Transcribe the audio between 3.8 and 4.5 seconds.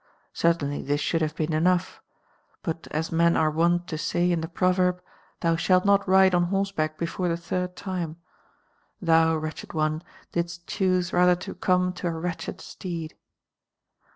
to say in the